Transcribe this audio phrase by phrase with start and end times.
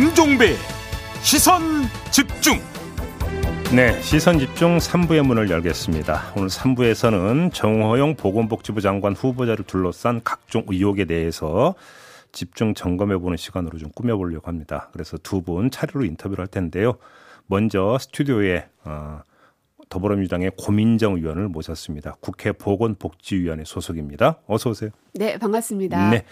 [0.00, 0.54] 김종배
[1.20, 1.60] 시선
[2.10, 2.58] 집중
[3.76, 6.32] 네, 시선 집중 3부의 문을 열겠습니다.
[6.38, 11.74] 오늘 3부에서는 정호영 보건복지부 장관 후보자를 둘러싼 각종 의혹에 대해서
[12.32, 14.88] 집중 점검해보는 시간으로 좀 꾸며보려고 합니다.
[14.94, 16.94] 그래서 두 분 차례로 인터뷰를 할 텐데요.
[17.46, 19.20] 먼저 스튜디오에 어,
[19.90, 22.16] 더불어민주당의 고민정 의원을 모셨습니다.
[22.20, 24.38] 국회 보건복지위원회 소속입니다.
[24.46, 24.88] 어서 오세요.
[25.12, 26.08] 네, 반갑습니다.
[26.08, 26.24] 네.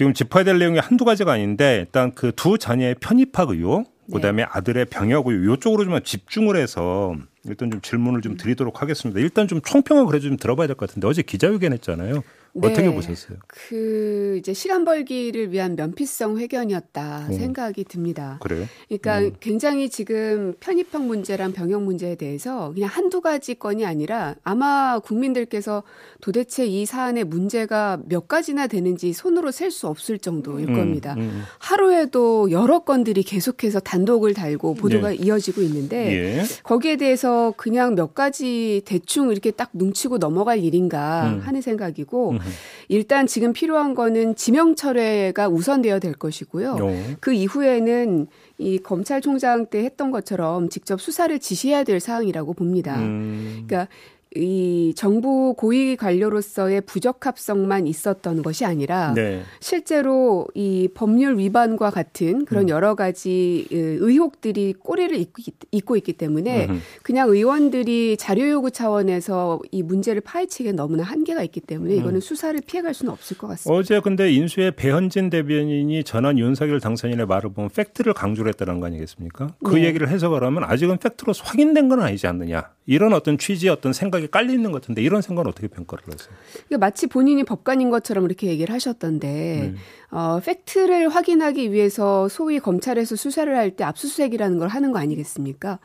[0.00, 4.48] 지금 짚어야 될 내용이 한두 가지가 아닌데 일단 그 두 자녀의 편입학 의혹, 그다음에 네.
[4.50, 7.14] 아들의 병역 의혹 이쪽으로 좀 집중을 해서
[7.44, 9.20] 일단 좀 질문을 좀 드리도록 하겠습니다.
[9.20, 12.22] 일단 좀 총평을 그래도 좀 들어봐야 될 것 같은데 어제 기자회견 했잖아요.
[12.52, 12.68] 네.
[12.68, 13.38] 어떻게 보셨어요?
[13.46, 17.32] 그 이제 시간 벌기를 위한 면피성 회견이었다 음.
[17.32, 18.38] 생각이 듭니다.
[18.42, 18.66] 그래요?
[18.88, 19.32] 그러니까 음.
[19.40, 25.84] 굉장히 지금 편입형 문제랑 병역 문제에 대해서 그냥 한두 가지 건이 아니라 아마 국민들께서
[26.20, 30.74] 도대체 이 사안의 문제가 몇 가지나 되는지 손으로 셀 수 없을 정도일 음.
[30.74, 31.14] 겁니다.
[31.16, 31.44] 음.
[31.60, 35.16] 하루에도 여러 건들이 계속해서 단독을 달고 보도가 예.
[35.16, 36.42] 이어지고 있는데 예.
[36.64, 41.38] 거기에 대해서 그냥 몇 가지 대충 이렇게 딱 뭉치고 넘어갈 일인가 음.
[41.38, 42.39] 하는 생각이고
[42.88, 46.76] 일단 지금 필요한 거는 지명 철회가 우선되어야 될 것이고요.
[46.80, 47.16] 어.
[47.20, 48.26] 그 이후에는
[48.58, 52.98] 이 검찰총장 때 했던 것처럼 직접 수사를 지시해야 될 사항이라고 봅니다.
[52.98, 53.64] 음.
[53.66, 53.88] 그러니까
[54.36, 59.42] 이 정부 고위 관료로서의 부적합성만 있었던 것이 아니라 네.
[59.58, 62.68] 실제로 이 법률 위반과 같은 그런 음.
[62.68, 65.42] 여러 가지 의혹들이 꼬리를 잇고,
[65.72, 66.78] 잇고 있기 때문에 음흠.
[67.02, 72.20] 그냥 의원들이 자료 요구 차원에서 이 문제를 파헤치기에 너무나 한계가 있기 때문에 이거는 음.
[72.20, 73.76] 수사를 피해갈 수는 없을 것 같습니다.
[73.76, 79.54] 어제 근데 인수의 배현진 대변인이 전한 윤석열 당선인의 말을 보면 팩트를 강조를 했다는 거 아니겠습니까?
[79.64, 79.86] 그 네.
[79.86, 82.70] 얘기를 해석을 하면 아직은 팩트로 확인된 건 아니지 않느냐.
[82.86, 86.30] 이런 어떤 취지의 어떤 생각 이 깔려 있는 것 같은데 이런 생각은 어떻게 평가를 하세요?
[86.68, 89.28] 그러니까 마치 본인이 법관인 것처럼 이렇게 얘기를 하셨던데
[89.72, 89.74] 네.
[90.10, 95.78] 어, 팩트를 확인하기 위해서 소위 검찰에서 수사를 할 때 압수수색이라는 걸 하는 거 아니겠습니까?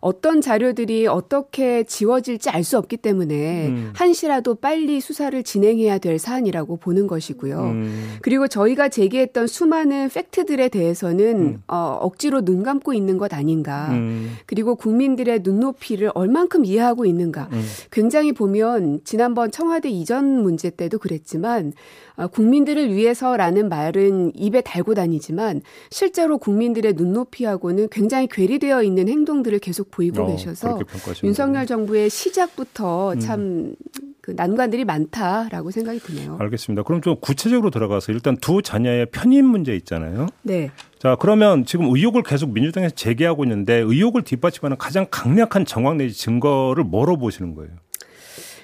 [0.00, 3.92] 어떤 자료들이 어떻게 지워질지 알 수 없기 때문에 음.
[3.94, 7.60] 한시라도 빨리 수사를 진행해야 될 사안이라고 보는 것이고요.
[7.60, 8.16] 음.
[8.22, 11.62] 그리고 저희가 제기했던 수많은 팩트들에 대해서는 음.
[11.66, 13.88] 어, 억지로 눈 감고 있는 것 아닌가.
[13.90, 14.36] 음.
[14.46, 17.48] 그리고 국민들의 눈높이를 얼만큼 이해하고 있는가.
[17.52, 17.64] 음.
[17.90, 21.72] 굉장히 보면 지난번 청와대 이전 문제 때도 그랬지만
[22.09, 29.90] 어, 국민들을 위해서라는 말은 입에 달고 다니지만 실제로 국민들의 눈높이하고는 굉장히 괴리되어 있는 행동들을 계속
[29.90, 30.80] 보이고 어, 계셔서
[31.24, 33.20] 윤석열 정부의 시작부터 음.
[33.20, 36.36] 참그 난관들이 많다라고 생각이 드네요.
[36.40, 36.82] 알겠습니다.
[36.82, 40.26] 그럼 좀 구체적으로 들어가서 일단 두 자녀의 편입 문제 있잖아요.
[40.42, 40.70] 네.
[40.98, 46.84] 자, 그러면 지금 의혹을 계속 민주당에서 제기하고 있는데 의혹을 뒷받침하는 가장 강력한 정황 내지 증거를
[46.84, 47.72] 뭐로 보시는 거예요?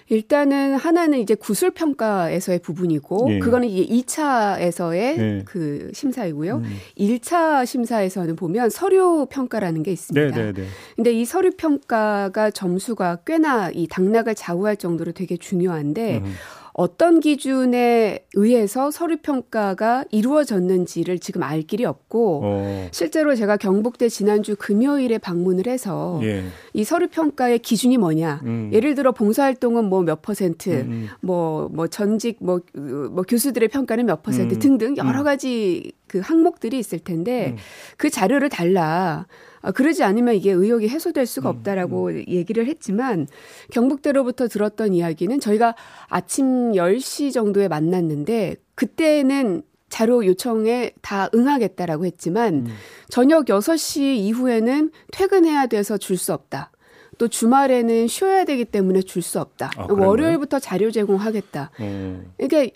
[0.09, 3.39] 일단은 하나는 이제 구술 평가에서의 부분이고 예.
[3.41, 5.43] 그거는 이제 2차에서의 예.
[5.45, 6.57] 그 심사이고요.
[6.57, 6.77] 음.
[6.97, 10.37] 1차 심사에서는 보면 서류 평가라는 게 있습니다.
[10.37, 10.67] 네, 네, 네.
[10.95, 16.35] 근데 이 서류 평가가 점수가 꽤나 이 당락을 좌우할 정도로 되게 중요한데 음.
[16.79, 22.89] 어떤 기준에 의해서 서류 평가가 이루어졌는지를 지금 알 길이 없고 어.
[22.91, 26.45] 실제로 제가 경북대 지난주 금요일에 방문을 해서 예.
[26.75, 28.71] 이 서류 평가의 기준이 뭐냐 음.
[28.75, 31.09] 예를 들어 봉사활동은 뭐 몇 퍼센트 뭐뭐 음.
[31.23, 34.59] 뭐, 뭐 전직 뭐, 뭐 교수들의 평가는 몇 퍼센트 음.
[34.59, 35.25] 등등 여러 음.
[35.25, 37.57] 가지 그 항목들이 있을 텐데 음.
[37.97, 42.25] 그 자료를 달라 아, 그러지 않으면 이게 의혹이 해소될 수가 음, 없다라고 음, 음.
[42.29, 43.27] 얘기를 했지만
[43.73, 45.75] 경북대로부터 들었던 이야기는 저희가
[46.09, 52.67] 아침 10시 정도에 만났는데 그때는 자료 요청에 다 응하겠다라고 했지만 음.
[53.09, 56.71] 저녁 6시 이후에는 퇴근해야 돼서 줄 수 없다.
[57.19, 59.71] 또 주말에는 쉬어야 되기 때문에 줄 수 없다.
[59.77, 61.71] 아, 월요일부터 자료 제공하겠다.
[61.81, 62.33] 음.
[62.39, 62.73] 이게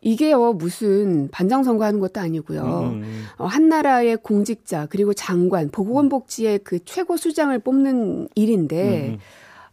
[0.00, 2.62] 이게요 무슨 반장 선거하는 것도 아니고요.
[2.62, 3.24] 음, 음.
[3.36, 9.08] 어, 한 나라의 공직자 그리고 장관 보건복지의 그 최고 수장을 뽑는 일인데.
[9.08, 9.12] 음.
[9.14, 9.18] 음.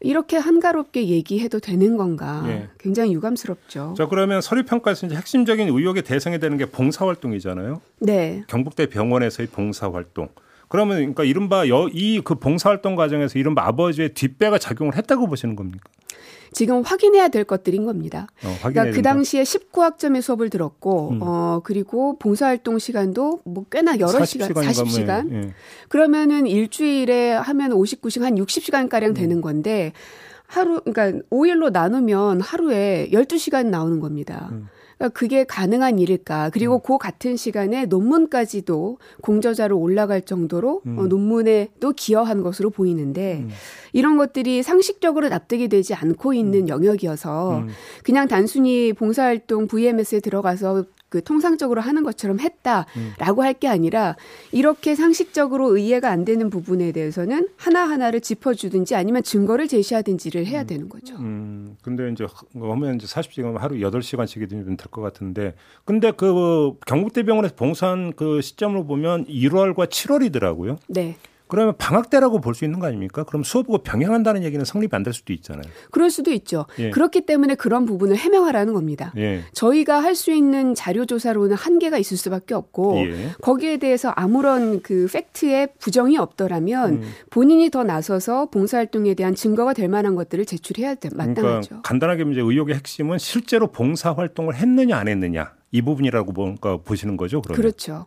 [0.02, 2.44] 이렇게 한가롭게 얘기해도 되는 건가?
[2.48, 2.68] 예.
[2.78, 3.96] 굉장히 유감스럽죠.
[3.98, 7.82] 자, 그러면 서류 평가에서 이제 핵심적인 의혹의 대상이 되는 게 봉사 활동이잖아요.
[8.02, 8.44] 네.
[8.48, 10.28] 경북대 병원에서의 봉사 활동.
[10.68, 15.90] 그러면 그러니까 이른바 이 그 봉사 활동 과정에서 이른바 아버지의 뒷배가 작용을 했다고 보시는 겁니까?
[16.56, 18.28] 지금 확인해야 될 것들인 겁니다.
[18.46, 21.20] 어, 그러니까 그 당시에 19학점의 수업을 들었고 음.
[21.22, 25.32] 어 그리고 봉사활동 시간도 뭐 꽤나 여러 시간 40시간.
[25.34, 25.54] 예.
[25.90, 29.14] 그러면은 일주일에 하면 59시간 한 60시간 가량 음.
[29.14, 29.92] 되는 건데
[30.48, 34.48] 하루 그러니까 5일로 나누면 하루에 12시간 나오는 겁니다.
[34.54, 34.70] 음.
[34.98, 36.52] 그러니까 그게 가능한 일일까?
[36.52, 36.80] 그리고 음.
[36.84, 41.00] 그 같은 시간에 논문까지도 공저자로 올라갈 정도로 어, 음.
[41.00, 43.50] 어, 논문에도 기여한 것으로 보이는데 음.
[43.94, 46.68] 이런 것들이 상식적으로 납득이 되지 않고 있는 음.
[46.70, 47.68] 영역이어서 음.
[48.04, 53.46] 그냥 단순히 봉사활동 VMS에 들어가서 그 통상적으로 하는 것처럼 했다라고 음.
[53.46, 54.16] 할게 아니라
[54.52, 60.68] 이렇게 상식적으로 이해가 안 되는 부분에 대해서는 하나하나를 짚어주든지 아니면 증거를 제시하든지를 해야 음.
[60.68, 61.16] 되는 거죠.
[61.16, 61.78] 음.
[61.82, 62.26] 근데 이제
[62.56, 68.86] 하면 이제 40시간 하루 8시간씩이 되면 될 것 같은데 근데 그 경북대병원에서 봉사한 그 시점으로
[68.86, 70.78] 보면 1월과 7월이더라고요.
[70.88, 71.18] 네.
[71.48, 73.24] 그러면 방학 때라고 볼 수 있는 거 아닙니까?
[73.24, 75.64] 그럼 수업하고 병행한다는 얘기는 성립이 안 될 수도 있잖아요.
[75.92, 76.66] 그럴 수도 있죠.
[76.80, 76.90] 예.
[76.90, 79.14] 그렇기 때문에 그런 부분을 해명하라는 겁니다.
[79.18, 79.42] 예.
[79.54, 83.30] 저희가 할 수 있는 자료 조사로는 한계가 있을 수밖에 없고 예.
[83.42, 87.12] 거기에 대해서 아무런 그 팩트에 부정이 없더라면 음.
[87.30, 91.42] 본인이 더 나서서 봉사활동에 대한 증거가 될 만한 것들을 제출해야 돼, 마땅하죠.
[91.42, 97.42] 그러니까 간단하게 이제 의혹의 핵심은 실제로 봉사활동을 했느냐 안 했느냐 이 부분이라고 뭔가 보시는 거죠.
[97.42, 97.58] 그러면.
[97.62, 98.06] 그렇죠.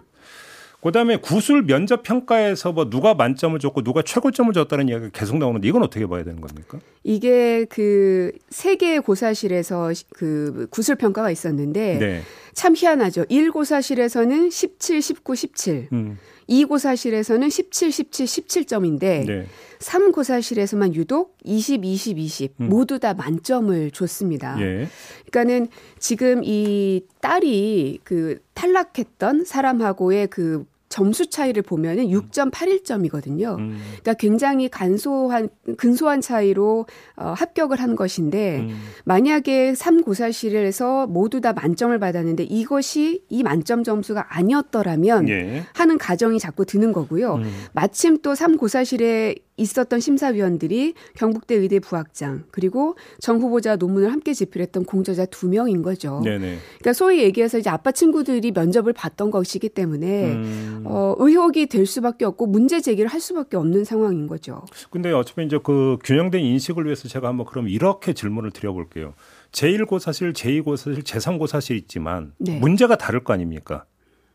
[0.89, 5.83] 그다음에 구술 면접 평가에서 뭐 누가 만점을 줬고 누가 최고점을 줬다는 이야기가 계속 나오는데 이건
[5.83, 6.79] 어떻게 봐야 되는 겁니까?
[7.05, 12.23] 이게 그 세계 고사실에서 그 구술 평가가 있었는데 네.
[12.55, 13.27] 참 희한하죠.
[13.29, 15.89] 1 고사실에서는 17, 19, 17.
[15.93, 16.19] 음.
[16.47, 19.47] 2 고사실에서는 17, 17, 17점인데 네.
[19.81, 22.69] 3 고사실에서만 유독 20, 20, 20 음.
[22.69, 24.57] 모두 다 만점을 줬습니다.
[24.61, 24.89] 예.
[25.27, 25.69] 그러니까는
[25.99, 33.59] 지금 이 딸이 그 탈락했던 사람하고의 그 점수 차이를 보면은 6.81점이거든요.
[33.59, 33.79] 음.
[34.01, 36.87] 그러니까 굉장히 간소한 근소한 차이로
[37.17, 38.79] 어, 합격을 한 것인데 음.
[39.05, 45.65] 만약에 3고사실에서 모두 다 만점을 받았는데 이것이 이 만점 점수가 아니었더라면 예.
[45.75, 47.35] 하는 가정이 자꾸 드는 거고요.
[47.35, 47.53] 음.
[47.73, 55.27] 마침 또 3고사실에 있었던 심사위원들이 경북대 의대 부학장 그리고 정 후보자 논문을 함께 제필했던 공저자
[55.27, 56.23] 두 명인 거죠.
[56.25, 56.59] 네네.
[56.79, 60.83] 그러니까 소위 얘기해서 이제 아빠 친구들이 면접을 봤던 것이기 때문에 음.
[60.85, 64.65] 어, 의혹이 될 수밖에 없고 문제 제기를 할 수밖에 없는 상황인 거죠.
[64.91, 69.15] 근데 어차피 이제 그 균형된 인식을 위해서 제가 한번 그럼 이렇게 질문을 드려볼게요.
[69.53, 72.59] 제1고사실, 제2고사실, 제3고사실 있지만 네.
[72.59, 73.85] 문제가 다를 거 아닙니까?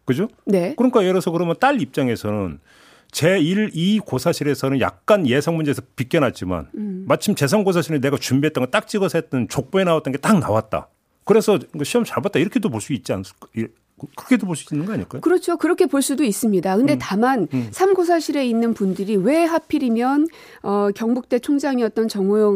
[0.05, 0.27] 그죠?
[0.45, 0.73] 네.
[0.75, 2.59] 그러니까 예를 들어서 그러면 딸 입장에서는
[3.13, 7.05] 제1, 2 고사실에서는 약간 예상 문제에서 빗겨놨지만 음.
[7.07, 10.89] 마침 제3 고사실에 내가 준비했던 거 딱 찍어서 했던 족보에 나왔던 게 딱 나왔다.
[11.25, 13.23] 그래서 시험 잘 봤다 이렇게도 볼 수 있지 않
[14.15, 15.21] 그렇게도 볼 수 있는 거 아닐까요?
[15.21, 15.57] 그렇죠.
[15.57, 16.77] 그렇게 볼 수도 있습니다.
[16.77, 16.99] 근데 음.
[17.01, 17.67] 다만 음.
[17.71, 20.27] 삼고사실에 있는 분들이 왜 하필이면
[20.61, 22.53] 어 경북대 총장이었던 정호영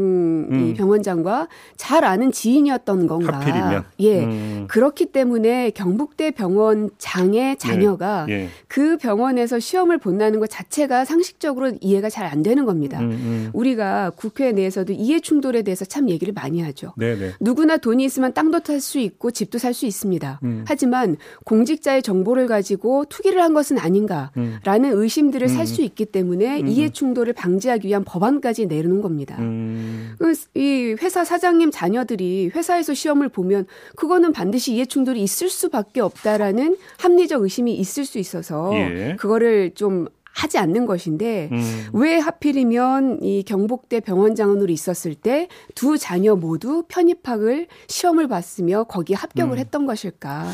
[0.52, 0.74] 음.
[0.76, 3.40] 병원장과 잘 아는 지인이었던 건가?
[3.40, 4.24] 하필이면 예.
[4.24, 4.66] 음.
[4.70, 8.34] 그렇기 때문에 경북대 병원장의 자녀가 예.
[8.34, 8.50] 예.
[8.68, 13.00] 그 병원에서 시험을 본다는 것 자체가 상식적으로 이해가 잘 안 되는 겁니다.
[13.00, 13.50] 음, 음.
[13.54, 16.92] 우리가 국회 내에서도 이해 충돌에 대해서 참 얘기를 많이 하죠.
[16.98, 17.36] 네네.
[17.40, 20.42] 누구나 돈이 있으면 땅도 탈수 있고 집도 살 수 있습니다.
[20.66, 21.16] 하지만
[21.46, 25.02] 공직자의 정보를 가지고 투기를 한 것은 아닌가라는 음.
[25.02, 25.86] 의심들을 살수 음.
[25.86, 26.68] 있기 때문에 음.
[26.68, 29.38] 이해 충돌을 방지하기 위한 법안까지 내놓은 겁니다.
[29.40, 30.16] 음.
[30.20, 37.44] 그이 회사 사장님 자녀들이 회사에서 시험을 보면 그거는 반드시 이해 충돌이 있을 수밖에 없다라는 합리적
[37.44, 39.16] 의심이 있을 수 있어서 예.
[39.18, 40.08] 그거를 좀
[40.38, 41.88] 하지 않는 것인데 음.
[41.94, 49.58] 왜 하필이면 이 경북대 병원장으로 있었을 때 두 자녀 모두 편입학을 시험을 봤으며 거기에 합격을
[49.58, 49.60] 음.
[49.60, 50.54] 했던 것일까?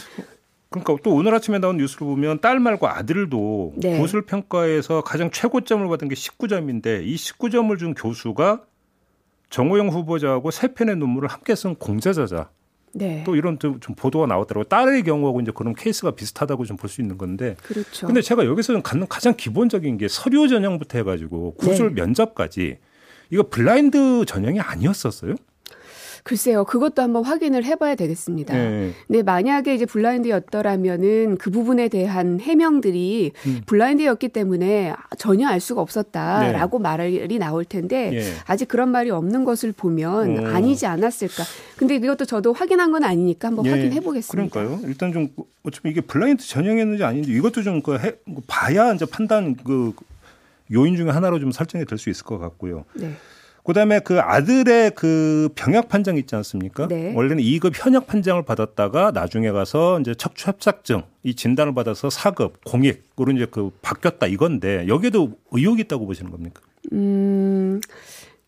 [0.73, 3.97] 그러니까 또 오늘 아침에 나온 뉴스를 보면 딸 말고 아들도 네.
[3.99, 8.63] 고술 평가에서 가장 최고점을 받은 게 19점인데 이 19점을 준 교수가
[9.51, 12.50] 정호영 후보자하고 세 편의 논문을 함께 쓴 공자자자.
[12.95, 13.24] 네.
[13.24, 14.63] 또 이런 좀 보도가 나왔더라고요.
[14.65, 17.55] 딸의 경우하고 이제 그런 케이스가 비슷하다고 좀 볼 수 있는 건데.
[17.63, 18.07] 그렇죠.
[18.07, 22.01] 근데 제가 여기서 갖는 가장 기본적인 게 서류 전형부터 해가지고 구술 네.
[22.01, 22.77] 면접까지
[23.29, 25.36] 이거 블라인드 전형이 아니었었어요?
[26.24, 28.53] 글쎄요, 그것도 한번 확인을 해봐야 되겠습니다.
[28.53, 28.92] 네.
[29.08, 33.62] 네, 만약에 이제 블라인드였더라면은 그 부분에 대한 해명들이 음.
[33.65, 36.82] 블라인드였기 때문에 전혀 알 수가 없었다라고 네.
[36.84, 38.24] 말이 나올 텐데 예.
[38.46, 40.48] 아직 그런 말이 없는 것을 보면 오.
[40.48, 41.44] 아니지 않았을까.
[41.75, 43.72] 근데 이것도 저도 확인한 건 아니니까 한번 예.
[43.72, 44.50] 확인해 보겠습니다.
[44.53, 44.88] 그러니까요.
[44.88, 45.27] 일단 좀
[45.63, 47.98] 어차피 이게 블라인드 전형이었는지 아닌지 이것도 좀 그
[48.48, 49.94] 봐야 이제 판단 그
[50.72, 52.86] 요인 중에 하나로 좀 설정이 될 수 있을 것 같고요.
[52.94, 53.12] 네.
[53.63, 56.88] 그다음에 그 아들의 그 병역 판정 있지 않습니까?
[56.88, 57.13] 네.
[57.15, 63.32] 원래는 2급 현역 판정을 받았다가 나중에 가서 이제 척추 협착증 이 진단을 받아서 4급 공익으로
[63.34, 66.62] 이제 그 바뀌었다 이건데 여기에도 의혹이 있다고 보시는 겁니까?
[66.91, 67.79] 음.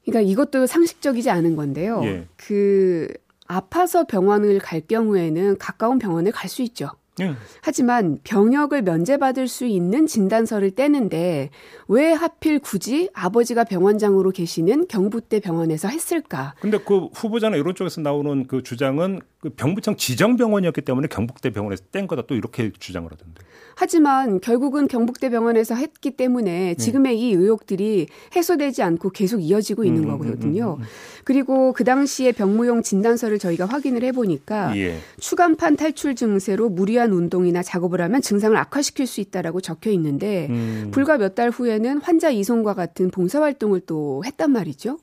[0.03, 2.01] 그러니까 이것도 상식적이지 않은 건데요.
[2.03, 2.27] 예.
[2.35, 3.07] 그
[3.47, 6.89] 아파서 병원을 갈 경우에는 가까운 병원을 갈 수 있죠.
[7.17, 7.33] 네.
[7.61, 11.49] 하지만 병역을 면제받을 수 있는 진단서를 떼는데
[11.87, 16.55] 왜 하필 굳이 아버지가 병원장으로 계시는 경북대 병원에서 했을까?
[16.59, 21.83] 근데 그 후보자나 이런 쪽에서 나오는 그 주장은 그 병부청 지정 병원이었기 때문에 경북대 병원에서
[21.91, 23.41] 뗀 거다 또 이렇게 주장을 하던데.
[23.75, 26.75] 하지만 결국은 경북대 병원에서 했기 때문에 네.
[26.75, 27.19] 지금의 네.
[27.19, 30.75] 이 의혹들이 해소되지 않고 계속 이어지고 있는 음, 음 거거든요.
[30.75, 30.87] 음, 음, 음,
[31.25, 34.97] 그리고 그 당시에 병무용 진단서를 저희가 확인을 해보니까 예.
[35.19, 40.89] 추간판 탈출 증세로 무리한 운동이나 작업을 하면 증상을 악화시킬 수 있다라고 적혀 있는데 음.
[40.91, 44.99] 불과 몇 달 후에는 환자 이송과 같은 봉사활동을 또 했단 말이죠.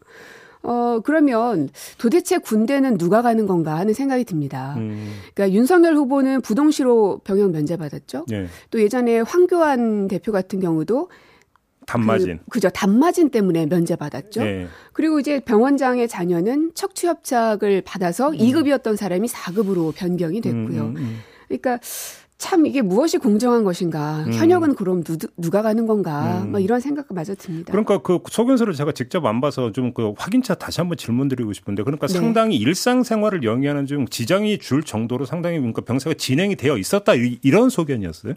[0.63, 1.69] 어, 그러면
[1.99, 4.75] 도대체 군대는 누가 가는 건가 하는 생각이 듭니다.
[4.79, 5.13] 음.
[5.35, 8.27] 그러니까 윤석열 후보는 부동시로 병역 면제받았죠.
[8.29, 8.47] 네.
[8.71, 11.11] 또 예전에 황교안 대표 같은 경우도
[11.85, 12.39] 단마진.
[12.49, 14.41] 그, 죠 단마진 때문에 면제받았죠.
[14.43, 14.69] 네.
[14.93, 18.37] 그리고 이제 병원장의 자녀는 척추협착을 받아서 음.
[18.39, 20.81] 2급이었던 사람이 4급으로 변경이 됐고요.
[20.83, 21.19] 음, 음, 음.
[21.59, 21.79] 그러니까
[22.39, 24.25] 참 이게 무엇이 공정한 것인가?
[24.27, 24.33] 음.
[24.33, 26.43] 현역은 그럼 누, 누가 가는 건가?
[26.43, 26.51] 음.
[26.51, 27.71] 뭐 이런 생각마저 듭니다.
[27.71, 32.07] 그러니까 그 소견서를 제가 직접 안 봐서 좀 그 확인차 다시 한번 질문드리고 싶은데 그러니까
[32.07, 32.15] 네.
[32.15, 38.35] 상당히 일상생활을 영위하는 중 지장이 줄 정도로 상당히 그러니까 병사가 진행이 되어 있었다 이런 소견이었어요.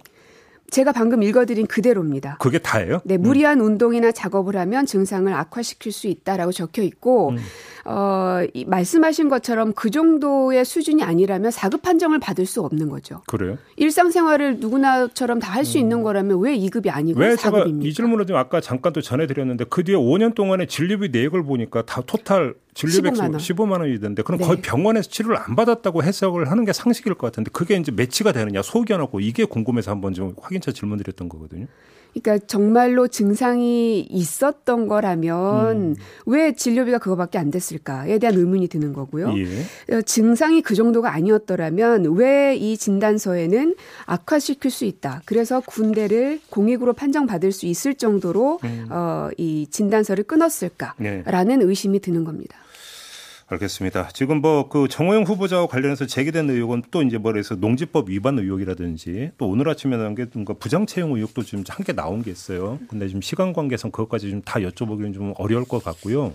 [0.71, 2.37] 제가 방금 읽어드린 그대로입니다.
[2.39, 3.01] 그게 다예요?
[3.05, 3.65] 네, 무리한 음.
[3.65, 7.37] 운동이나 작업을 하면 증상을 악화시킬 수 있다라고 적혀 있고, 음.
[7.85, 13.21] 어, 이 말씀하신 것처럼 그 정도의 수준이 아니라면 4급 판정을 받을 수 없는 거죠.
[13.27, 13.59] 그래요?
[13.77, 15.81] 일상생활을 누구나처럼 다 할수 음.
[15.81, 17.37] 있는 거라면 왜 2급이 아니고 왜 4급입니까?
[17.37, 21.83] 제가 이 질문을 좀 아까 잠깐 또 전해드렸는데 그 뒤에 5년 동안의 진료비 내역을 보니까
[21.83, 23.31] 다 토탈 진료백 15만, 원.
[23.37, 24.47] 15만 원이던데 그럼 네.
[24.47, 28.63] 거의 병원에서 치료를 안 받았다고 해석을 하는 게 상식일 것 같은데 그게 이제 매치가 되느냐
[28.63, 31.67] 소견하고 이게 궁금해서 한번 좀 확인차 질문드렸던 거거든요.
[32.21, 35.95] 그러니까 정말로 증상이 있었던 거라면 음.
[36.25, 39.33] 왜 진료비가 그거밖에 안 됐을까에 대한 의문이 드는 거고요.
[39.37, 39.95] 예.
[39.95, 45.21] 어, 증상이 그 정도가 아니었더라면 왜 이 진단서에는 악화시킬 수 있다.
[45.25, 48.87] 그래서 군대를 공익으로 판정받을 수 있을 정도로 음.
[48.89, 51.65] 어, 이 진단서를 끊었을까라는 네.
[51.65, 52.57] 의심이 드는 겁니다.
[53.55, 54.09] 알겠습니다.
[54.13, 59.47] 지금 뭐 그 정호영 후보자와 관련해서 제기된 의혹은 또 이제 뭐래서 농지법 위반 의혹이라든지 또
[59.47, 62.79] 오늘 아침에 나온 게 뭔가 부정 채용 의혹도 지금 한개 나온 게 있어요.
[62.89, 66.33] 근데 지금 시간 관계상 그것까지 좀 다 여쭤보기는 좀 어려울 것 같고요.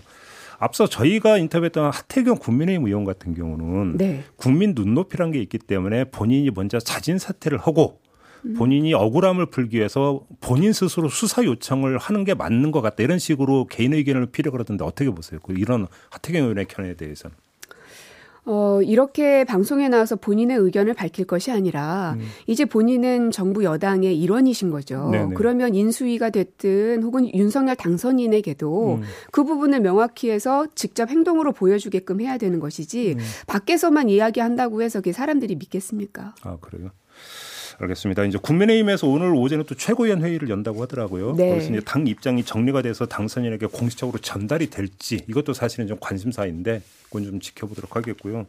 [0.59, 4.23] 앞서 저희가 인터뷰했던 하태경 국민의힘 의원 같은 경우는 네.
[4.35, 8.00] 국민 눈높이란 게 있기 때문에 본인이 먼저 자진 사퇴를 하고
[8.57, 13.67] 본인이 억울함을 풀기 위해서 본인 스스로 수사 요청을 하는 게 맞는 것 같다 이런 식으로
[13.67, 15.39] 개인 의견을 필요 그러던데 어떻게 보세요?
[15.43, 17.35] 그 이런 하태경 의원의 견해에 대해서는.
[18.43, 22.25] 어, 이렇게 방송에 나와서 본인의 의견을 밝힐 것이 아니라 음.
[22.47, 25.09] 이제 본인은 정부 여당의 일원이신 거죠.
[25.11, 25.35] 네네.
[25.35, 29.01] 그러면 인수위가 됐든 혹은 윤석열 당선인에게도 음.
[29.31, 33.23] 그 부분을 명확히 해서 직접 행동으로 보여주게끔 해야 되는 것이지 음.
[33.45, 36.33] 밖에서만 이야기한다고 해서 그게 사람들이 믿겠습니까?
[36.41, 36.89] 아, 그래요?
[37.81, 38.23] 알겠습니다.
[38.25, 41.33] 이제 국민의힘에서 오늘 오전에 또 최고위원 회의를 연다고 하더라고요.
[41.35, 41.49] 네.
[41.49, 47.23] 그래서 이제 당 입장이 정리가 돼서 당선인에게 공식적으로 전달이 될지 이것도 사실은 좀 관심사인데 그건
[47.23, 48.45] 좀 지켜보도록 하겠고요.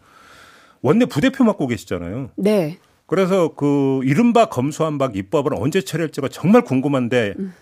[0.83, 2.31] 원내 부대표 맡고 계시잖아요.
[2.37, 2.79] 네.
[3.07, 7.55] 그래서 그 이른바 검수한박 입법을 언제 처리할지가 정말 궁금한데 음.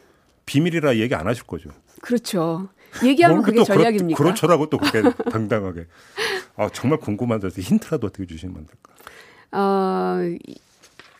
[0.46, 1.70] 비밀이라 얘기 안 하실 거죠.
[2.02, 2.68] 그렇죠.
[3.04, 4.16] 얘기하면 그게 전략입니까?
[4.16, 5.86] 그렇, 그렇죠라고 또 그렇게 당당하게.
[6.56, 8.90] 아, 정말 궁금한데 힌트라도 어떻게 주시면 안 될까?
[9.52, 10.18] 어,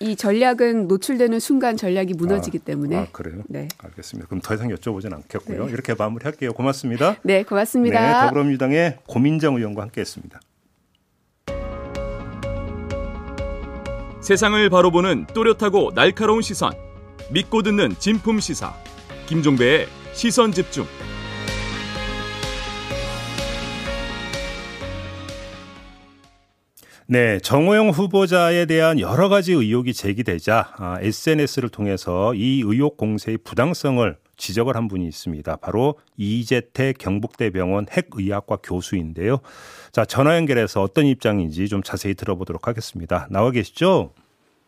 [0.03, 2.97] 이 전략은 노출되는 순간 전략이 무너지기 아, 때문에.
[2.97, 3.43] 아, 그래요?
[3.49, 3.69] 네.
[3.79, 4.29] 알겠습니다.
[4.29, 5.67] 그럼 더 이상 여쭤보진 않겠고요.
[5.67, 5.73] 네.
[5.73, 6.55] 이렇게 마무리할게요.
[6.55, 7.17] 고맙습니다.
[7.23, 8.01] 네, 고맙습니다.
[8.01, 10.41] 네, 더불어민주당의 고민정 의원과 함께했습니다.
[14.23, 16.73] 세상을 바로 보는 또렷하고 날카로운 시선.
[17.31, 18.75] 믿고 듣는 진품 시사.
[19.27, 20.87] 김종배의 시선 집중.
[27.13, 34.17] 네, 정호영 후보자에 대한 여러 가지 의혹이 제기되자 아, SNS를 통해서 이 의혹 공세의 부당성을
[34.37, 35.57] 지적을 한 분이 있습니다.
[35.57, 39.39] 바로 이재태 경북대병원 핵의학과 교수인데요.
[39.91, 43.27] 자, 전화 연결해서 어떤 입장인지 좀 자세히 들어보도록 하겠습니다.
[43.29, 44.13] 나와 계시죠?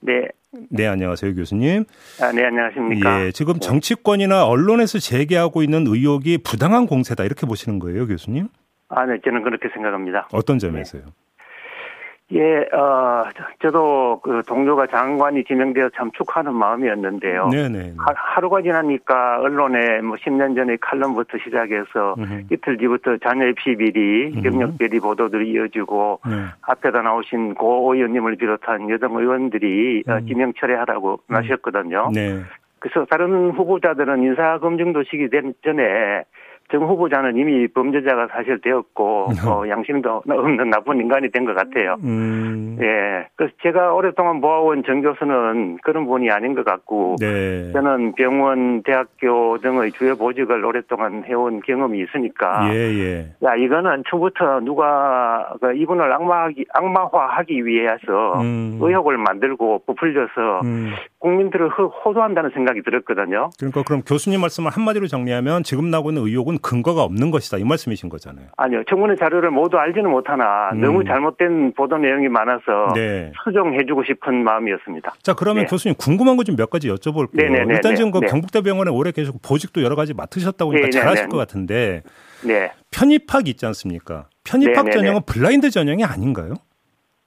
[0.01, 0.27] 네.
[0.69, 1.85] 네, 안녕하세요, 교수님.
[2.21, 3.27] 아, 네, 안녕하십니까.
[3.27, 8.49] 예, 지금 정치권이나 언론에서 제기하고 있는 의혹이 부당한 공세다 이렇게 보시는 거예요, 교수님?
[8.89, 10.27] 아, 네, 저는 그렇게 생각합니다.
[10.33, 11.03] 어떤 점에서요?
[11.05, 11.22] 네.
[12.33, 13.25] 예, 어,
[13.61, 17.49] 저도 그 동료가 장관이 지명되어 참 축하하는 마음이었는데요.
[17.49, 17.95] 네네.
[17.99, 22.47] 하, 루가 지나니까 언론에 뭐 10년 전에 칼럼부터 시작해서 으흠.
[22.51, 26.33] 이틀 뒤부터 자녀의 피비리, 경력 비리 보도들이 이어지고 네.
[26.62, 30.27] 앞에다 나오신 고 의원님을 비롯한 여성 의원들이 어, 음.
[30.27, 31.37] 지명 철회하라고 음.
[31.37, 32.11] 하셨거든요.
[32.15, 32.41] 네.
[32.79, 35.29] 그래서 다른 후보자들은 인사검증도 시기
[35.62, 36.25] 전에
[36.73, 41.97] 정 후보자는 이미 범죄자가 사실 되었고 어, 양심도 없는 나쁜 인간이 된 것 같아요.
[42.05, 42.79] 음.
[42.81, 43.26] 예.
[43.37, 47.73] 그래서 제가 오랫동안 모아온 정 교수는 그런 분이 아닌 것 같고 네.
[47.73, 53.26] 저는 병원, 대학교 등의 주요 보직을 오랫동안 해온 경험이 있으니까 예, 예.
[53.45, 58.79] 야 이거는 처음부터 누가 그 이분을 악마하기 악마화하기 위해서 음.
[58.81, 60.93] 의혹을 만들고 부풀려서 음.
[61.23, 63.50] 국민들을 호도한다는 생각이 들었거든요.
[63.59, 68.09] 그러니까 그럼 교수님 말씀을 한마디로 정리하면 지금 나오고 있는 의혹은 근거가 없는 것이다 이 말씀이신
[68.09, 68.49] 거잖아요.
[68.57, 68.83] 아니요.
[68.91, 70.81] 청문회 자료를 모두 알지는 못하나 음.
[70.81, 73.33] 너무 잘못된 보도 내용이 많아서 네.
[73.45, 75.14] 수정해주고 싶은 마음이었습니다.
[75.23, 75.71] 자 그러면 네.
[75.71, 77.37] 교수님 궁금한 거 좀 몇 가지 여쭤볼게요.
[77.37, 77.64] 네네네.
[77.67, 78.26] 네, 일단 지금 그 네.
[78.26, 82.02] 경북대병원에 오래 계시고 보직도 여러 가지 맡으셨다고 하니까 잘하실 것 같은데
[82.45, 82.73] 네.
[82.91, 84.26] 편입학 있지 않습니까?
[84.45, 84.91] 편입학 네네네.
[84.97, 86.55] 전형은 블라인드 전형이 아닌가요?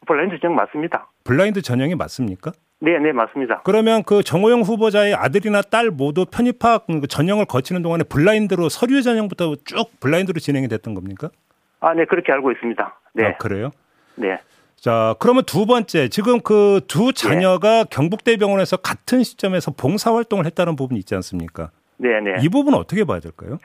[0.06, 1.08] 블라인드 전형 맞습니다.
[1.24, 2.52] 블라인드 전형이 맞습니까?
[2.86, 3.62] 네, 네, 맞습니다.
[3.64, 9.56] 그러면 그 정호영 후보자의 아들이나 딸 모두 편입학 그 전형을 거치는 동안에 블라인드로 서류 전형부터
[9.66, 11.32] 쭉 블라인드로 진행이 됐던 겁니까?
[11.80, 13.00] 아, 네, 그렇게 알고 있습니다.
[13.14, 13.26] 네.
[13.26, 13.72] 아, 그래요?
[14.16, 14.40] 네.
[14.76, 17.90] 자, 그러면 두 번째, 지금 그 두 자녀가 네.
[17.90, 21.72] 경북대병원에서 같은 시점에서 봉사활동을 했다는 부분이 있지 않습니까?
[21.98, 22.36] 네, 네.
[22.42, 23.58] 이 부분 어떻게 봐야 될까요?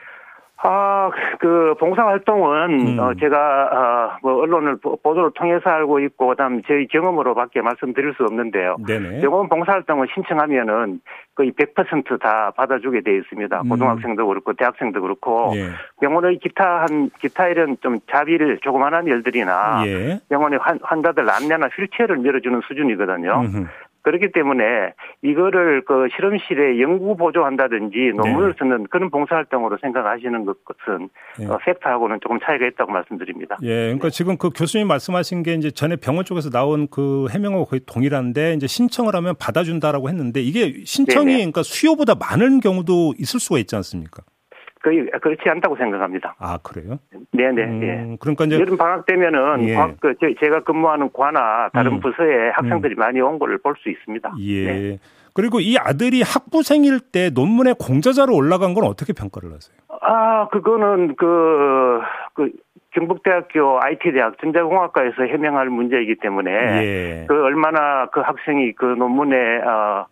[0.63, 2.99] 아, 그 봉사 활동은 음.
[2.99, 3.37] 어, 제가
[3.71, 8.77] 어, 뭐 언론을 보도를 통해서 알고 있고 그다음 저희 경험으로밖에 말씀드릴 수 없는데요.
[8.85, 9.21] 네네.
[9.21, 11.01] 병원 봉사 활동을 신청하면은
[11.33, 13.61] 거의 100%다 받아주게 돼 있습니다.
[13.61, 13.69] 음.
[13.69, 15.69] 고등학생도 그렇고 대학생도 그렇고 예.
[15.99, 20.19] 병원의 기타 한 기타 이런 좀 자비를 조그만한 일들이나 예.
[20.29, 23.41] 병원의 환, 환자들 안내나 휠체어를 밀어주는 수준이거든요.
[23.41, 23.65] 음흠.
[24.03, 28.55] 그렇기 때문에 이거를 그 실험실에 연구 보조한다든지 논문을 네.
[28.57, 31.47] 쓰는 그런 봉사활동으로 생각하시는 것은 네.
[31.47, 33.57] 어, 팩트하고는 조금 차이가 있다고 말씀드립니다.
[33.61, 34.11] 예, 그러니까 네.
[34.11, 38.67] 지금 그 교수님 말씀하신 게 이제 전에 병원 쪽에서 나온 그 해명하고 거의 동일한데 이제
[38.67, 41.37] 신청을 하면 받아준다라고 했는데 이게 신청이 네네.
[41.37, 44.23] 그러니까 수요보다 많은 경우도 있을 수가 있지 않습니까?
[44.83, 46.35] 거의 그렇지 않다고 생각합니다.
[46.39, 46.97] 아 그래요?
[47.31, 47.63] 네네.
[47.63, 48.17] 음, 예.
[48.19, 49.75] 그러니까 이제 여름 방학 되면은 예.
[49.75, 51.99] 과학, 그 제가 근무하는 과나 다른 음.
[51.99, 52.99] 부서에 학생들이 음.
[52.99, 54.33] 많이 온 거를 볼수 있습니다.
[54.39, 54.65] 예.
[54.65, 54.99] 네.
[55.33, 59.77] 그리고 이 아들이 학부생일 때 논문에 공저자로 올라간 건 어떻게 평가를 하세요?
[60.01, 62.01] 아 그거는 그,
[62.33, 62.51] 그
[62.91, 67.25] 경북대학교 IT대학 전자공학과에서 해명할 문제이기 때문에 예.
[67.27, 70.07] 그 얼마나 그 학생이 그 논문에 어,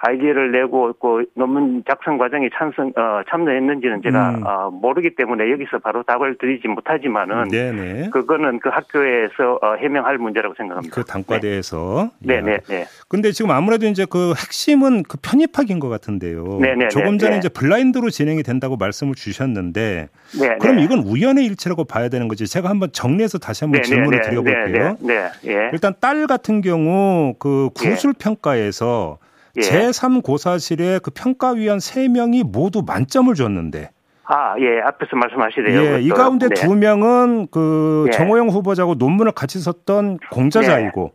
[0.00, 4.46] 아이디어를 내고 그 논문 작성 과정에 찬성 어, 참여했는지는 제가 음.
[4.46, 8.10] 어, 모르기 때문에 여기서 바로 답을 드리지 못하지만은 네네.
[8.10, 10.94] 그거는 그 학교에서 어, 해명할 문제라고 생각합니다.
[10.94, 12.10] 그 단과대에서.
[12.20, 12.84] 네, 네, 네.
[13.08, 16.58] 근데 지금 아무래도 이제 그 핵심은 그 편입학인 것 같은데요.
[16.60, 16.88] 네네.
[16.88, 17.38] 조금 전에 네.
[17.38, 20.08] 이제 블라인드로 진행이 된다고 말씀을 주셨는데,
[20.40, 20.58] 네.
[20.60, 22.46] 그럼 이건 우연의 일치라고 봐야 되는 거지.
[22.46, 24.96] 제가 한번 정리해서 다시 한번 질문을 드려볼게요.
[25.00, 25.70] 네, 예.
[25.72, 29.18] 일단 딸 같은 경우 그 구술 평가에서
[29.58, 29.60] 예.
[29.60, 33.90] 제3고사실에 그 평가위원 3명이 모두 만점을 줬는데
[34.30, 35.80] 아, 예, 앞에서 말씀하시네요.
[35.80, 36.54] 예, 이 가운데 네.
[36.54, 38.10] 두 명은 그 예.
[38.10, 41.12] 정호영 후보자고 논문을 같이 썼던 공자자이고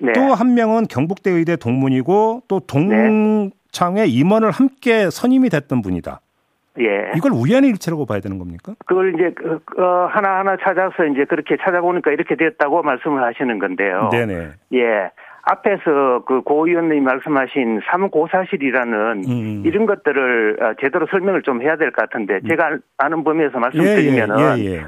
[0.00, 0.06] 네.
[0.06, 0.12] 네.
[0.12, 6.20] 또한 명은 경북대 의대 동문이고 또 동창회 임원을 함께 선임이 됐던 분이다.
[6.80, 7.12] 예.
[7.16, 8.74] 이걸 우연의 일치라고 봐야 되는 겁니까?
[8.84, 14.10] 그걸 이제 그, 어, 하나 하나 찾아서 이제 그렇게 찾아보니까 이렇게 됐다고 말씀을 하시는 건데요.
[14.10, 14.50] 네네.
[14.74, 15.10] 예.
[15.48, 19.62] 앞에서 그 고 의원님이 말씀하신 삼고사실이라는 음.
[19.64, 22.48] 이런 것들을 어, 제대로 설명을 좀 해야 될 것 같은데 음.
[22.48, 24.84] 제가 아는 범위에서 말씀드리면은 예, 예, 예, 예.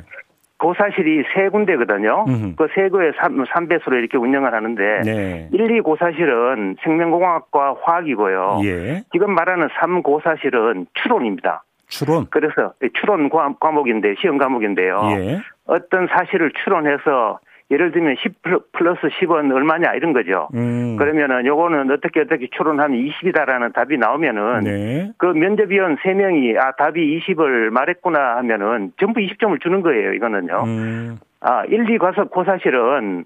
[0.59, 2.25] 고사실이 세 군데거든요.
[2.57, 5.49] 그세 거에 3, 3배수로 이렇게 운영을 하는데 네.
[5.53, 8.61] 1, 2 고사실은 생명공학과 화학이고요.
[8.65, 9.03] 예.
[9.13, 11.63] 지금 말하는 3 고사실은 추론입니다.
[11.87, 12.27] 추론.
[12.31, 15.01] 그래서 추론 과목인데 시험 과목인데요.
[15.19, 15.39] 예.
[15.67, 17.39] 어떤 사실을 추론해서
[17.71, 20.49] 예를 들면 10 플러스 10은 얼마냐 이런 거죠.
[20.55, 20.97] 음.
[20.97, 25.13] 그러면은 요거는 어떻게 어떻게 추론하면 20이다라는 답이 나오면은 네.
[25.19, 30.15] 그 면접위원 3명이 아 답이 20을 말했구나 하면은 전부 20점을 주는 거예요.
[30.15, 30.65] 이거는요.
[30.65, 31.19] 음.
[31.41, 33.25] 아, 1, 2 과서 고사실은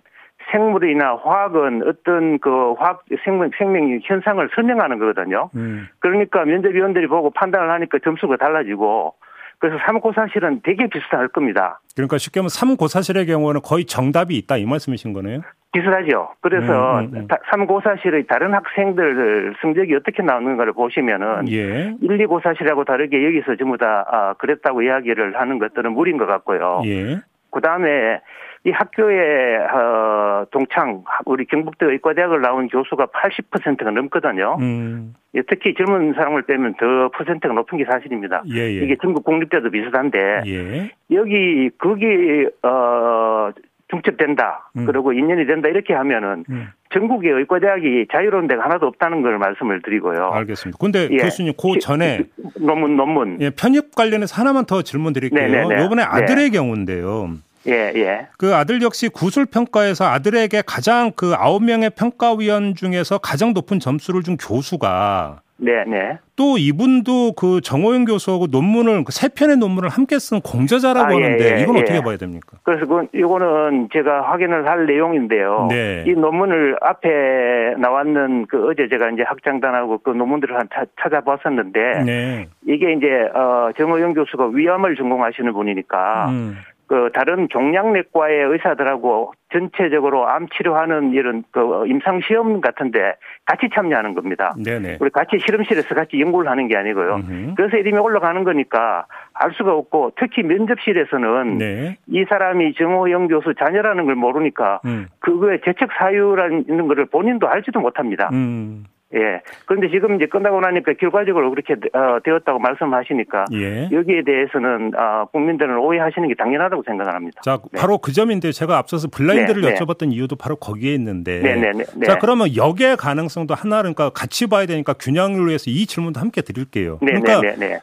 [0.50, 5.50] 생물이나 화학은 어떤 그 화학 생명 생명 현상을 설명하는 거거든요.
[5.54, 5.88] 음.
[6.00, 9.14] 그러니까 면접위원들이 보고 판단을 하니까 점수가 달라지고
[9.60, 11.78] 그래서 삼고사실은 되게 비슷할 겁니다.
[11.94, 15.40] 그러니까 쉽게 하면 삼고사실의 경우는 거의 정답이 있다 이 말씀이신 거네요?
[15.72, 16.34] 비슷하죠.
[16.40, 17.28] 그래서 음, 음, 음.
[17.50, 21.96] 삼고사실의 다른 학생들 성적이 어떻게 나오는가를 보시면은 예.
[22.00, 26.82] 1, 2고사실하고 다르게 여기서 전부 다 아, 그랬다고 이야기를 하는 것들은 무리인 것 같고요.
[26.84, 27.20] 예.
[27.50, 28.20] 그 다음에
[28.64, 34.56] 이 학교에 어, 동창 우리 경북대 의과대학을 나온 교수가 80%가 넘거든요.
[34.60, 35.14] 음.
[35.34, 38.44] 예, 특히 젊은 사람을 빼면 더 퍼센트가 높은 게 사실입니다.
[38.52, 38.84] 예, 예.
[38.84, 40.90] 이게 전국 공립대도 비슷한데 예.
[41.10, 43.50] 여기 거기 어
[43.90, 44.70] 중첩된다.
[44.76, 44.86] 음.
[44.86, 45.68] 그리고 인연이 된다.
[45.68, 46.68] 이렇게 하면은 음.
[46.94, 50.30] 전국의 의과대학이 자유로운 데가 하나도 없다는 걸 말씀을 드리고요.
[50.32, 50.78] 알겠습니다.
[50.80, 51.16] 근데 예.
[51.16, 52.20] 교수님 그 전에
[52.60, 55.48] 논문 논문 예, 편입 관련해서 하나만 더 질문 드릴게요.
[55.48, 55.84] 네네네.
[55.84, 56.56] 이번에 아들의 네.
[56.56, 57.30] 경우인데요.
[57.68, 58.26] 예, 예.
[58.38, 64.22] 그 아들 역시 구술 평가에서 아들에게 가장 그 아홉 명의 평가위원 중에서 가장 높은 점수를
[64.22, 66.18] 준 교수가 네, 네.
[66.34, 71.56] 또 이분도 그 정호영 교수하고 논문을 그세 편의 논문을 함께 쓴 공저자라고 아, 예, 하는데
[71.56, 71.80] 예, 이건 예.
[71.82, 72.58] 어떻게 봐야 됩니까?
[72.64, 75.68] 그래서 그 이거는 제가 확인을 할 내용인데요.
[75.70, 76.04] 네.
[76.06, 80.68] 이 논문을 앞에 나왔는 그 어제 제가 이제 학장단하고 그 논문들을 한
[81.00, 82.48] 찾아봤었는데 네.
[82.66, 86.56] 이게 이제 어 정호영 교수가 위암을 전공하시는 분이니까 음.
[86.92, 93.14] 그 다른 종양내과의 의사들하고 전체적으로 암 치료하는 이런 그 임상 시험 같은데
[93.46, 94.54] 같이 참여하는 겁니다.
[94.62, 94.98] 네네.
[95.00, 97.14] 우리 같이 실험실에서 같이 연구를 하는 게 아니고요.
[97.14, 97.54] 음흠.
[97.56, 101.96] 그래서 이름이 올라가는 거니까 알 수가 없고 특히 면접실에서는 네.
[102.08, 105.06] 이 사람이 정호영 교수 자녀라는 걸 모르니까 음.
[105.20, 108.28] 그거에 재책 사유라는 것을 본인도 알지도 못합니다.
[108.34, 108.84] 음.
[109.14, 109.42] 예.
[109.66, 113.88] 그런데 지금 이제 끝나고 나니까 결과적으로 그렇게 어, 되었다고 말씀하시니까 예.
[113.92, 117.42] 여기에 대해서는 어, 국민들은 오해하시는 게 당연하다고 생각합니다.
[117.42, 117.78] 자, 네.
[117.78, 119.74] 바로 그 점인데 제가 앞서서 블라인드를 네, 네.
[119.74, 120.14] 여쭤봤던 네.
[120.14, 121.40] 이유도 바로 거기에 있는데.
[121.40, 125.86] 네, 네, 네, 자, 그러면 역의 가능성도 하나 그러니까 같이 봐야 되니까 균형을 위해서 이
[125.86, 126.98] 질문도 함께 드릴게요.
[126.98, 127.40] 그러니까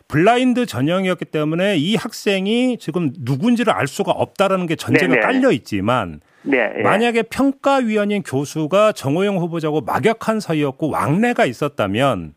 [0.08, 6.74] 블라인드 전형이었기 때문에 이 학생이 지금 누군지를 알 수가 없다라는 게 전제가 깔려 있지만 네,
[6.78, 6.82] 예.
[6.82, 12.34] 만약에 평가위원인 교수가 정호영 후보자고 막역한 사이였고 왕래가 있었다면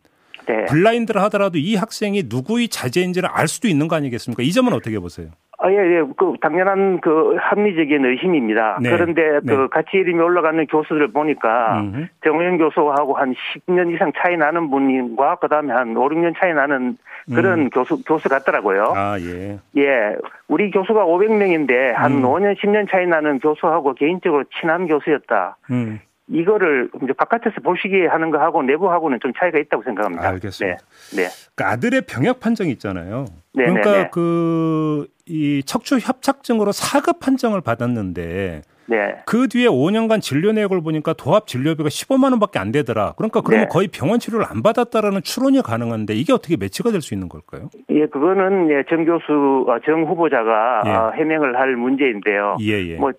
[0.47, 0.65] 네.
[0.65, 4.43] 블라인드를 하더라도 이 학생이 누구의 자제인지를 알 수도 있는 거 아니겠습니까?
[4.43, 5.29] 이 점은 어떻게 보세요?
[5.63, 6.03] 아, 예, 예.
[6.17, 8.79] 그, 당연한 그 합리적인 의심입니다.
[8.81, 8.89] 네.
[8.89, 9.55] 그런데 네.
[9.55, 12.07] 그 같이 이름이 올라가는 교수들 보니까 음흠.
[12.25, 13.33] 정호영 교수하고 한
[13.65, 16.97] 10년 이상 차이 나는 분과 그 다음에 한 5, 6년 차이 나는
[17.33, 17.69] 그런 음.
[17.69, 18.93] 교수, 교수 같더라고요.
[18.93, 19.57] 아, 예.
[19.77, 20.17] 예.
[20.49, 22.23] 우리 교수가 500명인데 한 음.
[22.23, 25.55] 5년, 10년 차이 나는 교수하고 개인적으로 친한 교수였다.
[25.71, 26.01] 음.
[26.33, 30.27] 이거를 이제 바깥에서 보시기에 하는 거하고 내부하고는 좀 차이가 있다고 생각합니다.
[30.27, 30.77] 알겠습니다.
[31.15, 31.23] 네.
[31.23, 31.29] 네.
[31.55, 33.25] 그러니까 아들의 병역 판정이 있잖아요.
[33.53, 34.09] 네, 그러니까 네, 네.
[34.11, 39.15] 그이 척추 협착증으로 4급 판정을 받았는데 네.
[39.25, 43.13] 그 뒤에 5년간 진료 내역을 보니까 도합 진료비가 15만 원밖에 안 되더라.
[43.15, 43.69] 그러니까 그러면 네.
[43.71, 47.69] 거의 병원 치료를 안 받았다라는 추론이 가능한데 이게 어떻게 매치가 될 수 있는 걸까요?
[47.89, 50.89] 예, 그거는 예, 정 교수, 어, 정 후보자가 예.
[50.89, 52.55] 어, 해명을 할 문제인데요.
[52.61, 52.95] 예, 예.
[52.95, 53.11] 뭐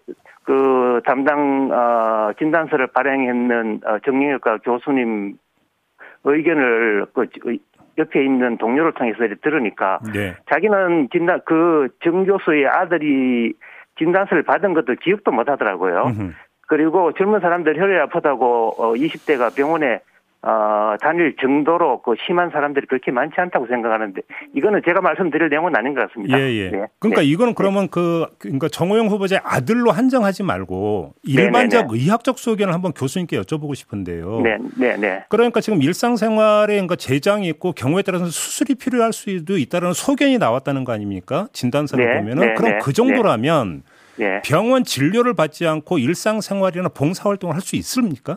[0.45, 5.37] 그 담당 어 진단서를 발행했는 어 정형외과 교수님
[6.25, 7.27] 의견을 그
[7.99, 10.35] 옆에 있는 동료를 통해서 들으니까 네.
[10.51, 13.55] 자기는 진단 그 정 교수의 아들이
[13.99, 16.07] 진단서를 받은 것도 기억도 못 하더라고요.
[16.67, 20.01] 그리고 젊은 사람들 혈압 아프다고 어 20대가 병원에
[20.47, 24.21] 어, 단일 정도로 그 심한 사람들이 그렇게 많지 않다고 생각하는데
[24.55, 26.39] 이거는 제가 말씀드릴 내용은 아닌 것 같습니다.
[26.39, 26.71] 예, 예.
[26.71, 26.87] 네.
[26.99, 27.29] 그러니까 네.
[27.29, 32.05] 이거는 그러면 그 그러니까 정호영 후보자의 아들로 한정하지 말고 일반적 네, 네, 네.
[32.05, 34.43] 의학적 소견을 한번 교수님께 여쭤보고 싶은데요.
[34.43, 35.25] 네, 네, 네.
[35.31, 40.93] 그러니까 지금 일상생활에 그러니까 재장이 있고 경우에 따라서 수술이 필요할 수도 있다는 소견이 나왔다는 거
[40.93, 41.49] 아닙니까?
[41.55, 43.83] 진단서를 보면은 그럼 그 정도라면
[44.45, 48.37] 병원 진료를 받지 않고 일상생활이나 봉사활동을 할 수 있습니까?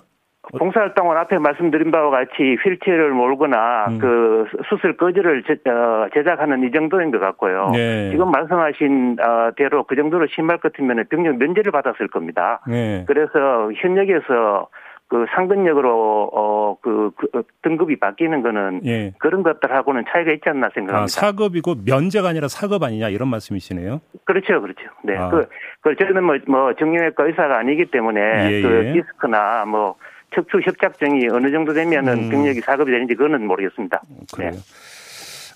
[0.57, 3.99] 봉사활동은 앞에 말씀드린 바와 같이 휠체어를 몰거나 음.
[3.99, 7.71] 그 수술 거지를 어, 제작하는 이 정도인 것 같고요.
[7.73, 8.09] 네.
[8.11, 12.61] 지금 말씀하신 어, 대로 그 정도로 심할 것 같으면 병력 면제를 받았을 겁니다.
[12.67, 13.03] 네.
[13.07, 14.69] 그래서 현역에서
[15.09, 19.13] 그 상근역으로 어그 그, 어, 등급이 바뀌는 거는 예.
[19.19, 21.03] 그런 것들하고는 차이가 있지 않나 생각합니다.
[21.03, 24.01] 아, 사급이고 면제가 아니라 사급 아니냐 이런 말씀이시네요.
[24.25, 24.81] 그렇죠, 그렇죠.
[25.03, 25.29] 네, 아.
[25.29, 25.47] 그,
[25.79, 28.19] 그 저는 뭐, 뭐 정형외과 의사가 아니기 때문에
[28.51, 28.93] 예, 그 예.
[28.93, 29.95] 디스크나 뭐
[30.37, 32.29] 척추 협착증이 어느 정도 되면은 음.
[32.29, 34.01] 병력이 사급이 되는지 그거는 모르겠습니다.
[34.09, 34.51] 음, 그래요.
[34.51, 34.57] 네.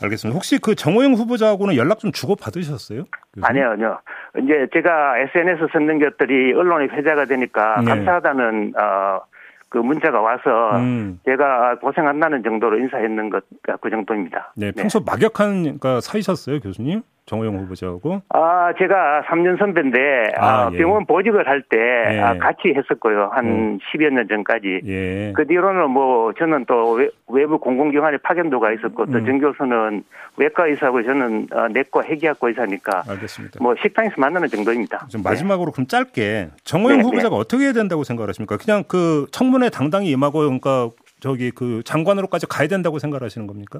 [0.04, 0.36] 알겠습니다.
[0.36, 3.04] 혹시 그 정호영 후보자하고는 연락 좀 주고 받으셨어요?
[3.44, 4.00] 아니요, 아니요.
[4.42, 7.86] 이제 제가 SNS 썼는 것들이 언론에 회자가 되니까 네.
[7.86, 9.22] 감사하다는 어,
[9.70, 11.20] 그 문자가 와서 음.
[11.26, 13.44] 제가 고생한다는 정도로 인사했는 것
[13.82, 14.54] 그 정도입니다.
[14.56, 15.06] 네, 평소 네.
[15.08, 17.04] 막역한 그러니까 사이셨어요, 교수님?
[17.32, 18.22] 정호영 후보자하고?
[18.30, 20.78] 아, 제가 3년 선배인데, 아, 아 예.
[20.78, 21.78] 병원 보직을 할때
[22.12, 22.20] 예.
[22.20, 23.30] 아, 같이 했었고요.
[23.32, 23.80] 한 음.
[23.80, 24.82] 10여 년 전까지.
[24.86, 25.32] 예.
[25.34, 29.12] 그 뒤로는 뭐, 저는 또 외, 부 공공기관에 파견도가 있었고, 음.
[29.12, 30.04] 또정 교수는
[30.36, 33.04] 외과 의사고 저는 어, 내과 해기학과 의사니까.
[33.08, 33.60] 알겠습니다.
[33.64, 35.08] 뭐, 식당에서 만나는 정도입니다.
[35.10, 35.72] 좀 마지막으로 네.
[35.72, 37.40] 그럼 짧게, 정호영 네, 후보자가 네.
[37.40, 38.58] 어떻게 해야 된다고 생각하십니까?
[38.58, 40.90] 그냥 그 청문회 당당히 임하고, 그러니까
[41.22, 43.80] 저기 그 장관으로까지 가야 된다고 생각하시는 겁니까?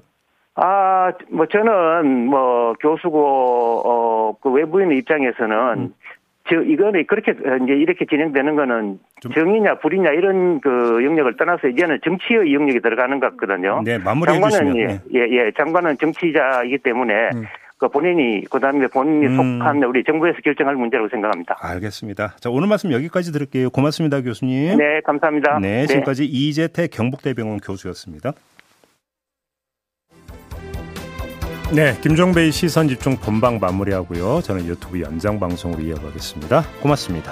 [0.56, 5.94] 아, 뭐 저는 뭐 교수고 어, 그 외부인 입장에서는 음.
[6.50, 9.00] 저 이거는 그렇게 이제 이렇게 진행되는 거는
[9.34, 13.82] 정의냐 불이냐 이런 그 영역을 떠나서 이제는 정치의 영역이 들어가는 것 같거든요.
[13.86, 15.00] 네, 마무리해 장관은 예, 네.
[15.14, 17.46] 예, 예, 장관은 정치자이기 때문에 음.
[17.78, 19.60] 그 본인이 그다음에 본인이 음.
[19.60, 21.58] 속한 우리 정부에서 결정할 문제라고 생각합니다.
[21.62, 22.36] 알겠습니다.
[22.40, 23.70] 자 오늘 말씀 여기까지 들을게요.
[23.70, 24.78] 고맙습니다, 교수님.
[24.78, 25.60] 네, 감사합니다.
[25.60, 25.86] 네, 네.
[25.88, 26.28] 지금까지 네.
[26.28, 28.34] 이재태 경북대병원 교수였습니다.
[31.74, 34.42] 네, 김종배의 시선 집중 본방 마무리하고요.
[34.42, 36.66] 저는 유튜브 연장 방송으로 이어가겠습니다.
[36.82, 37.32] 고맙습니다.